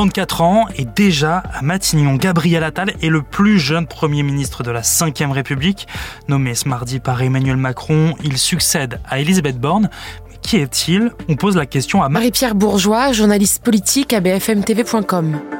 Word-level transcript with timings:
34 0.00 0.40
ans 0.40 0.66
et 0.76 0.86
déjà 0.86 1.42
à 1.52 1.60
Matignon, 1.60 2.14
Gabriel 2.14 2.64
Attal 2.64 2.94
est 3.02 3.10
le 3.10 3.20
plus 3.20 3.58
jeune 3.58 3.86
Premier 3.86 4.22
ministre 4.22 4.62
de 4.62 4.70
la 4.70 4.80
Ve 4.80 5.30
République. 5.30 5.88
Nommé 6.26 6.54
ce 6.54 6.70
mardi 6.70 7.00
par 7.00 7.20
Emmanuel 7.20 7.58
Macron, 7.58 8.14
il 8.24 8.38
succède 8.38 8.98
à 9.06 9.20
Elisabeth 9.20 9.58
Borne. 9.60 9.90
Qui 10.40 10.56
est-il? 10.56 11.10
On 11.28 11.36
pose 11.36 11.54
la 11.54 11.66
question 11.66 12.02
à 12.02 12.08
Marie-Pierre 12.08 12.54
Bourgeois, 12.54 13.12
journaliste 13.12 13.62
politique 13.62 14.14
à 14.14 14.20
bfmtv.com. 14.20 15.59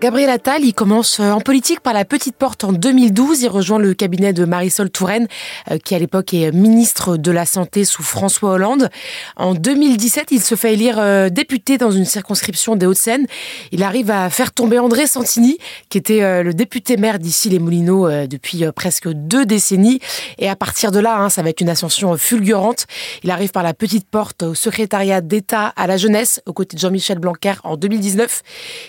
Gabriel 0.00 0.30
Attal, 0.30 0.64
il 0.64 0.74
commence 0.74 1.18
euh, 1.18 1.32
en 1.32 1.40
politique 1.40 1.80
par 1.80 1.92
la 1.92 2.04
petite 2.04 2.36
porte 2.36 2.62
en 2.62 2.72
2012. 2.72 3.42
Il 3.42 3.48
rejoint 3.48 3.80
le 3.80 3.94
cabinet 3.94 4.32
de 4.32 4.44
Marisol 4.44 4.90
Touraine, 4.90 5.26
euh, 5.72 5.78
qui 5.78 5.92
à 5.96 5.98
l'époque 5.98 6.32
est 6.34 6.52
ministre 6.52 7.16
de 7.16 7.32
la 7.32 7.44
Santé 7.44 7.84
sous 7.84 8.04
François 8.04 8.50
Hollande. 8.50 8.90
En 9.34 9.54
2017, 9.54 10.28
il 10.30 10.40
se 10.40 10.54
fait 10.54 10.74
élire 10.74 11.00
euh, 11.00 11.30
député 11.30 11.78
dans 11.78 11.90
une 11.90 12.04
circonscription 12.04 12.76
des 12.76 12.86
Hauts-de-Seine. 12.86 13.26
Il 13.72 13.82
arrive 13.82 14.12
à 14.12 14.30
faire 14.30 14.52
tomber 14.52 14.78
André 14.78 15.08
Santini, 15.08 15.58
qui 15.88 15.98
était 15.98 16.44
le 16.44 16.54
député 16.54 16.96
maire 16.96 17.18
d'ici 17.18 17.48
les 17.48 17.58
Moulineaux 17.58 18.08
depuis 18.26 18.64
presque 18.76 19.08
deux 19.08 19.46
décennies. 19.46 19.98
Et 20.38 20.48
à 20.48 20.54
partir 20.54 20.92
de 20.92 21.00
là, 21.00 21.28
ça 21.28 21.42
va 21.42 21.50
être 21.50 21.60
une 21.60 21.68
ascension 21.68 22.16
fulgurante. 22.16 22.86
Il 23.24 23.32
arrive 23.32 23.50
par 23.50 23.64
la 23.64 23.74
petite 23.74 24.08
porte 24.08 24.44
au 24.44 24.54
secrétariat 24.54 25.20
d'État 25.20 25.72
à 25.76 25.86
la 25.88 25.96
jeunesse, 25.96 26.40
aux 26.46 26.52
côtés 26.52 26.76
de 26.76 26.80
Jean-Michel 26.80 27.18
Blanquer 27.18 27.54
en 27.64 27.76
2019. 27.76 28.42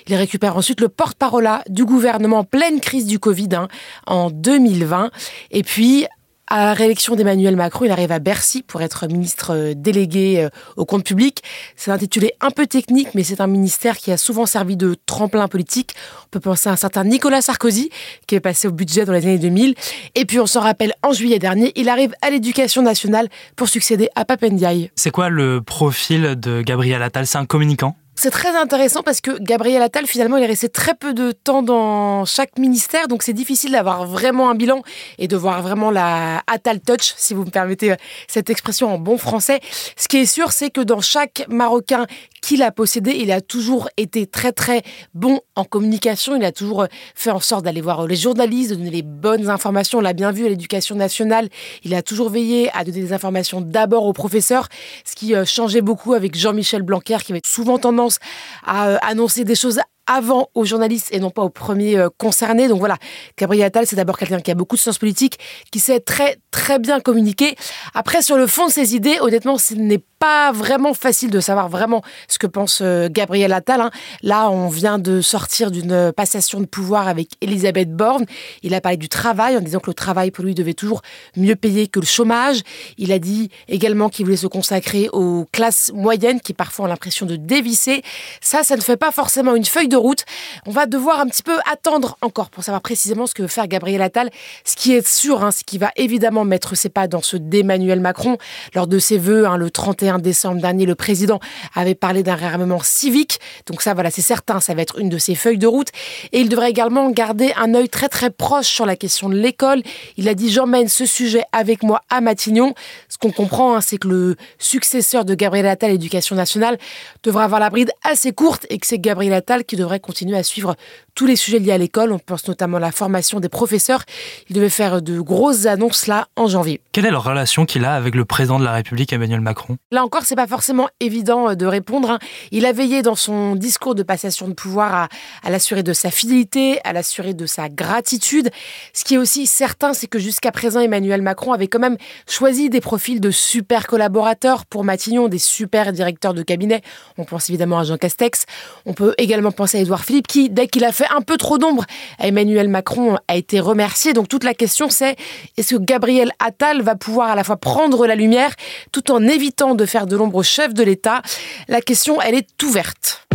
Il 0.07 0.15
récupère 0.15 0.55
ensuite 0.55 0.81
le 0.81 0.89
porte-parole 0.99 1.47
du 1.69 1.85
gouvernement 1.85 2.43
pleine 2.43 2.81
crise 2.81 3.05
du 3.05 3.19
Covid 3.19 3.47
hein, 3.53 3.69
en 4.05 4.29
2020. 4.31 5.11
Et 5.51 5.63
puis, 5.63 6.05
à 6.47 6.65
la 6.65 6.73
réélection 6.73 7.15
d'Emmanuel 7.15 7.55
Macron, 7.55 7.85
il 7.85 7.91
arrive 7.91 8.11
à 8.11 8.19
Bercy 8.19 8.63
pour 8.63 8.81
être 8.81 9.07
ministre 9.07 9.55
euh, 9.55 9.73
délégué 9.73 10.41
euh, 10.41 10.49
au 10.75 10.83
compte 10.83 11.05
public. 11.05 11.41
C'est 11.77 11.91
intitulé 11.91 12.33
un 12.41 12.51
peu 12.51 12.67
technique, 12.67 13.15
mais 13.15 13.23
c'est 13.23 13.39
un 13.39 13.47
ministère 13.47 13.97
qui 13.97 14.11
a 14.11 14.17
souvent 14.17 14.45
servi 14.45 14.75
de 14.75 14.97
tremplin 15.05 15.47
politique. 15.47 15.95
On 16.25 16.29
peut 16.31 16.41
penser 16.41 16.67
à 16.67 16.73
un 16.73 16.75
certain 16.75 17.05
Nicolas 17.05 17.41
Sarkozy, 17.41 17.91
qui 18.27 18.35
est 18.35 18.41
passé 18.41 18.67
au 18.67 18.73
budget 18.73 19.05
dans 19.05 19.13
les 19.13 19.25
années 19.25 19.39
2000. 19.39 19.75
Et 20.15 20.25
puis, 20.25 20.41
on 20.41 20.47
s'en 20.47 20.59
rappelle, 20.59 20.91
en 21.01 21.13
juillet 21.13 21.39
dernier, 21.39 21.71
il 21.77 21.87
arrive 21.87 22.13
à 22.21 22.29
l'éducation 22.29 22.81
nationale 22.81 23.29
pour 23.55 23.69
succéder 23.69 24.09
à 24.15 24.25
Papendiaï. 24.25 24.91
C'est 24.97 25.11
quoi 25.11 25.29
le 25.29 25.61
profil 25.61 26.35
de 26.37 26.61
Gabriel 26.61 27.01
Attal? 27.01 27.25
C'est 27.25 27.37
un 27.37 27.45
communicant? 27.45 27.95
C'est 28.19 28.31
très 28.31 28.53
intéressant 28.57 29.01
parce 29.01 29.21
que 29.21 29.39
Gabriel 29.39 29.81
Attal, 29.81 30.05
finalement, 30.05 30.35
il 30.35 30.43
est 30.43 30.47
resté 30.47 30.67
très 30.67 30.93
peu 30.93 31.13
de 31.13 31.31
temps 31.31 31.63
dans 31.63 32.25
chaque 32.25 32.59
ministère, 32.59 33.07
donc 33.07 33.23
c'est 33.23 33.31
difficile 33.31 33.71
d'avoir 33.71 34.05
vraiment 34.05 34.49
un 34.49 34.55
bilan 34.55 34.81
et 35.19 35.29
de 35.29 35.37
voir 35.37 35.61
vraiment 35.61 35.89
la 35.89 36.43
Attal 36.45 36.81
touch, 36.81 37.13
si 37.15 37.33
vous 37.33 37.45
me 37.45 37.49
permettez 37.49 37.93
euh, 37.93 37.95
cette 38.27 38.49
expression 38.49 38.93
en 38.93 38.97
bon 38.97 39.17
français. 39.17 39.61
Ce 39.95 40.09
qui 40.09 40.17
est 40.17 40.25
sûr, 40.25 40.51
c'est 40.51 40.69
que 40.69 40.81
dans 40.81 40.99
chaque 40.99 41.45
Marocain 41.47 42.07
qu'il 42.41 42.63
a 42.63 42.71
possédé, 42.71 43.11
il 43.11 43.31
a 43.31 43.41
toujours 43.41 43.89
été 43.97 44.25
très 44.25 44.51
très 44.51 44.83
bon 45.13 45.39
en 45.55 45.63
communication. 45.63 46.35
Il 46.35 46.43
a 46.43 46.51
toujours 46.51 46.83
euh, 46.83 46.87
fait 47.15 47.31
en 47.31 47.39
sorte 47.39 47.65
d'aller 47.65 47.81
voir 47.81 48.01
euh, 48.01 48.07
les 48.07 48.15
journalistes, 48.15 48.71
de 48.71 48.75
donner 48.75 48.91
les 48.91 49.01
bonnes 49.01 49.49
informations. 49.49 49.99
On 49.99 50.01
l'a 50.01 50.13
bien 50.13 50.31
vu 50.31 50.45
à 50.45 50.49
l'éducation 50.49 50.95
nationale. 50.95 51.49
Il 51.83 51.93
a 51.95 52.01
toujours 52.01 52.29
veillé 52.29 52.69
à 52.73 52.83
donner 52.83 53.01
des 53.01 53.13
informations 53.13 53.61
d'abord 53.61 54.05
aux 54.05 54.13
professeurs, 54.13 54.67
ce 55.05 55.15
qui 55.15 55.33
changeait 55.45 55.81
beaucoup 55.81 56.13
avec 56.13 56.35
Jean-Michel 56.35 56.81
Blanquer, 56.81 57.17
qui 57.23 57.31
avait 57.31 57.41
souvent 57.45 57.77
tendance 57.77 58.19
à 58.65 58.89
euh, 58.89 58.97
annoncer 59.01 59.43
des 59.43 59.55
choses 59.55 59.79
avant 60.09 60.49
aux 60.55 60.65
journalistes 60.65 61.09
et 61.11 61.19
non 61.19 61.29
pas 61.29 61.43
aux 61.43 61.49
premiers 61.49 61.97
euh, 61.97 62.09
concernés. 62.17 62.67
Donc 62.67 62.79
voilà, 62.79 62.97
Gabriel 63.37 63.67
Attal, 63.67 63.85
c'est 63.85 63.95
d'abord 63.95 64.17
quelqu'un 64.17 64.41
qui 64.41 64.51
a 64.51 64.55
beaucoup 64.55 64.75
de 64.75 64.81
sens 64.81 64.97
politique, 64.97 65.39
qui 65.71 65.79
sait 65.79 65.99
très 65.99 66.39
très 66.51 66.79
bien 66.79 66.99
communiquer. 66.99 67.55
Après, 67.93 68.21
sur 68.21 68.35
le 68.35 68.47
fond 68.47 68.67
de 68.67 68.71
ses 68.71 68.95
idées, 68.95 69.17
honnêtement, 69.21 69.57
ce 69.57 69.75
n'est 69.75 70.01
pas 70.17 70.51
vraiment 70.51 70.93
facile 70.93 71.29
de 71.29 71.39
savoir 71.39 71.69
vraiment 71.69 72.01
ce 72.27 72.37
que 72.39 72.47
pense 72.47 72.79
euh, 72.81 73.07
Gabriel 73.09 73.53
Attal. 73.53 73.81
Hein. 73.81 73.91
Là, 74.21 74.49
on 74.49 74.67
vient 74.67 74.97
de 74.97 75.21
sortir 75.21 75.71
d'une 75.71 76.11
passation 76.11 76.59
de 76.59 76.65
pouvoir 76.65 77.07
avec 77.07 77.29
Elisabeth 77.41 77.95
Borne. 77.95 78.25
Il 78.63 78.73
a 78.73 78.81
parlé 78.81 78.97
du 78.97 79.07
travail 79.07 79.55
en 79.55 79.61
disant 79.61 79.79
que 79.79 79.89
le 79.89 79.93
travail 79.93 80.31
pour 80.31 80.43
lui 80.43 80.55
devait 80.55 80.73
toujours 80.73 81.01
mieux 81.37 81.55
payer 81.55 81.87
que 81.87 81.99
le 81.99 82.05
chômage. 82.05 82.61
Il 82.97 83.11
a 83.11 83.19
dit 83.19 83.49
également 83.67 84.09
qu'il 84.09 84.25
voulait 84.25 84.37
se 84.37 84.47
consacrer 84.47 85.07
aux 85.13 85.45
classes 85.53 85.91
moyennes 85.93 86.41
qui 86.41 86.53
parfois 86.53 86.85
ont 86.85 86.89
l'impression 86.89 87.25
de 87.25 87.35
dévisser. 87.35 88.01
Ça, 88.41 88.63
ça 88.63 88.75
ne 88.75 88.81
fait 88.81 88.97
pas 88.97 89.11
forcément 89.11 89.55
une 89.55 89.65
feuille 89.65 89.87
de 89.87 89.98
route. 89.99 90.25
On 90.65 90.71
va 90.71 90.85
devoir 90.85 91.19
un 91.19 91.27
petit 91.27 91.43
peu 91.43 91.57
attendre 91.71 92.17
encore 92.21 92.49
pour 92.49 92.63
savoir 92.63 92.81
précisément 92.81 93.27
ce 93.27 93.33
que 93.33 93.41
veut 93.41 93.47
faire 93.47 93.67
Gabriel 93.67 94.01
Attal. 94.01 94.29
Ce 94.65 94.75
qui 94.75 94.93
est 94.93 95.07
sûr, 95.07 95.43
hein, 95.43 95.51
c'est 95.51 95.63
qu'il 95.63 95.79
va 95.79 95.91
évidemment 95.95 96.45
mettre 96.45 96.75
ses 96.75 96.89
pas 96.89 97.07
dans 97.07 97.21
ce 97.21 97.37
d'Emmanuel 97.37 97.99
Macron. 97.99 98.37
Lors 98.73 98.87
de 98.87 98.99
ses 98.99 99.17
vœux, 99.17 99.47
hein, 99.47 99.57
le 99.57 99.69
31 99.69 100.19
décembre 100.19 100.61
dernier, 100.61 100.85
le 100.85 100.95
président 100.95 101.39
avait 101.75 101.95
parlé 101.95 102.23
d'un 102.23 102.35
réarmement 102.35 102.81
civique. 102.81 103.39
Donc 103.67 103.81
ça, 103.81 103.93
voilà, 103.93 104.11
c'est 104.11 104.21
certain, 104.21 104.59
ça 104.59 104.73
va 104.73 104.81
être 104.81 104.99
une 104.99 105.09
de 105.09 105.17
ses 105.17 105.35
feuilles 105.35 105.57
de 105.57 105.67
route. 105.67 105.89
Et 106.31 106.41
il 106.41 106.49
devrait 106.49 106.69
également 106.69 107.09
garder 107.09 107.53
un 107.57 107.73
œil 107.75 107.89
très 107.89 108.09
très 108.09 108.29
proche 108.29 108.67
sur 108.67 108.85
la 108.85 108.95
question 108.95 109.29
de 109.29 109.35
l'école. 109.35 109.81
Il 110.17 110.27
a 110.27 110.33
dit 110.33 110.51
j'emmène 110.51 110.87
ce 110.87 111.05
sujet 111.05 111.43
avec 111.51 111.83
moi 111.83 112.01
à 112.09 112.21
Matignon. 112.21 112.73
Ce 113.07 113.17
qu'on 113.17 113.31
comprend, 113.31 113.75
hein, 113.75 113.81
c'est 113.81 113.97
que 113.97 114.07
le 114.07 114.35
successeur 114.57 115.25
de 115.25 115.35
Gabriel 115.35 115.67
Attal, 115.67 115.91
l'éducation 115.91 116.35
nationale, 116.35 116.77
devra 117.23 117.43
avoir 117.43 117.59
la 117.59 117.69
bride 117.69 117.91
assez 118.03 118.31
courte 118.31 118.65
et 118.69 118.77
que 118.77 118.87
c'est 118.87 118.99
Gabriel 118.99 119.33
Attal 119.33 119.65
qui 119.65 119.75
devrait 119.79 119.99
continuer 119.99 120.37
à 120.37 120.43
suivre 120.43 120.75
tous 121.15 121.25
les 121.25 121.35
sujets 121.35 121.59
liés 121.59 121.71
à 121.71 121.77
l'école. 121.77 122.11
On 122.11 122.19
pense 122.19 122.47
notamment 122.47 122.77
à 122.77 122.79
la 122.79 122.91
formation 122.91 123.39
des 123.39 123.49
professeurs. 123.49 124.03
Il 124.49 124.55
devait 124.55 124.69
faire 124.69 125.01
de 125.01 125.19
grosses 125.19 125.65
annonces 125.65 126.07
là 126.07 126.27
en 126.35 126.47
janvier. 126.47 126.81
Quelle 126.91 127.05
est 127.05 127.11
la 127.11 127.19
relation 127.19 127.65
qu'il 127.65 127.85
a 127.85 127.95
avec 127.95 128.15
le 128.15 128.25
président 128.25 128.59
de 128.59 128.65
la 128.65 128.73
République, 128.73 129.11
Emmanuel 129.11 129.41
Macron? 129.41 129.77
Là 129.91 130.03
encore, 130.03 130.23
c'est 130.23 130.35
pas 130.35 130.47
forcément 130.47 130.87
évident 130.99 131.49
euh, 131.49 131.55
de 131.55 131.65
répondre. 131.65 132.11
Hein. 132.11 132.19
Il 132.51 132.65
a 132.65 132.71
veillé 132.71 133.01
dans 133.01 133.15
son 133.15 133.55
discours 133.55 133.95
de 133.95 134.03
passation 134.03 134.47
de 134.47 134.53
pouvoir 134.53 134.93
à, 134.93 135.09
à 135.43 135.49
l'assurer 135.49 135.83
de 135.83 135.93
sa 135.93 136.11
fidélité, 136.11 136.79
à 136.83 136.93
l'assurer 136.93 137.33
de 137.33 137.45
sa 137.45 137.69
gratitude. 137.69 138.49
Ce 138.93 139.03
qui 139.03 139.15
est 139.15 139.17
aussi 139.17 139.47
certain, 139.47 139.93
c'est 139.93 140.07
que 140.07 140.19
jusqu'à 140.19 140.51
présent, 140.51 140.79
Emmanuel 140.79 141.21
Macron 141.21 141.53
avait 141.53 141.67
quand 141.67 141.79
même 141.79 141.97
choisi 142.27 142.69
des 142.69 142.81
profils 142.81 143.21
de 143.21 143.31
super 143.31 143.87
collaborateurs 143.87 144.65
pour 144.65 144.83
Matignon, 144.83 145.27
des 145.27 145.39
super 145.39 145.93
directeurs 145.93 146.33
de 146.33 146.43
cabinet. 146.43 146.81
On 147.17 147.23
pense 147.23 147.49
évidemment 147.49 147.79
à 147.79 147.83
Jean 147.83 147.97
Castex. 147.97 148.45
On 148.85 148.93
peut 148.93 149.13
également 149.17 149.51
penser 149.51 149.68
Édouard 149.77 150.03
Philippe 150.03 150.27
qui, 150.27 150.49
dès 150.49 150.67
qu'il 150.67 150.83
a 150.83 150.91
fait 150.91 151.07
un 151.15 151.21
peu 151.21 151.37
trop 151.37 151.57
d'ombre 151.57 151.85
à 152.17 152.27
Emmanuel 152.27 152.67
Macron, 152.67 153.17
a 153.27 153.35
été 153.35 153.59
remercié. 153.59 154.13
Donc 154.13 154.27
toute 154.27 154.43
la 154.43 154.53
question 154.53 154.89
c'est 154.89 155.15
est-ce 155.57 155.75
que 155.75 155.81
Gabriel 155.81 156.31
Attal 156.39 156.81
va 156.81 156.95
pouvoir 156.95 157.29
à 157.29 157.35
la 157.35 157.43
fois 157.43 157.57
prendre 157.57 158.07
la 158.07 158.15
lumière 158.15 158.53
tout 158.91 159.11
en 159.11 159.23
évitant 159.23 159.75
de 159.75 159.85
faire 159.85 160.07
de 160.07 160.15
l'ombre 160.15 160.37
au 160.37 160.43
chef 160.43 160.73
de 160.73 160.83
l'État? 160.83 161.21
La 161.67 161.81
question, 161.81 162.21
elle 162.21 162.35
est 162.35 162.63
ouverte. 162.63 163.27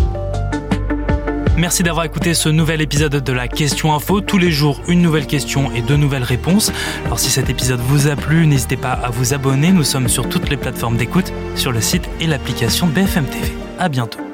Merci 1.57 1.85
d'avoir 1.85 2.05
écouté 2.05 2.35
ce 2.35 2.49
nouvel 2.49 2.81
épisode 2.81 3.15
de 3.23 3.33
la 3.33 3.47
Question 3.47 3.95
Info. 3.95 4.21
Tous 4.21 4.39
les 4.39 4.51
jours, 4.51 4.81
une 4.89 5.01
nouvelle 5.01 5.27
question 5.27 5.71
et 5.73 5.83
deux 5.83 5.97
nouvelles 5.97 6.25
réponses. 6.25 6.73
Alors 7.07 7.21
si 7.21 7.31
cet 7.31 7.49
épisode 7.49 7.81
vous 7.81 8.09
a 8.09 8.17
plu, 8.17 8.47
n'hésitez 8.49 8.77
pas 8.77 8.93
à 8.93 9.11
vous 9.11 9.35
abonner. 9.35 9.71
Nous 9.71 9.85
sommes 9.85 10.09
sur 10.09 10.29
toutes 10.29 10.51
les 10.51 10.57
plateformes 10.57 10.97
d'écoute, 10.97 11.33
sur 11.55 11.71
le 11.71 11.81
site 11.81 12.09
et 12.21 12.27
l'application 12.27 12.89
BFM 12.89 13.27
TV. 13.27 13.53
À 13.79 13.89
bientôt. 13.89 14.34